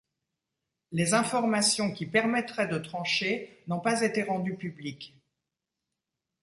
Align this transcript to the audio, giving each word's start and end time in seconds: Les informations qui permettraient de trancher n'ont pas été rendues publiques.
Les 0.91 1.13
informations 1.13 1.91
qui 1.93 2.07
permettraient 2.07 2.67
de 2.67 2.79
trancher 2.79 3.61
n'ont 3.67 3.81
pas 3.81 4.01
été 4.01 4.23
rendues 4.23 4.55
publiques. 4.57 5.15